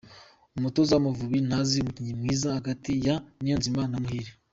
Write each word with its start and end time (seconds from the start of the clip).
Umutoza 0.57 0.91
wamavubi 0.95 1.37
ntazi 1.47 1.75
umukinnyi 1.79 2.13
mwiza 2.19 2.47
hagati 2.57 2.91
ya 3.05 3.15
niyonzima 3.41 3.81
na 3.91 3.97
muhire 4.03 4.31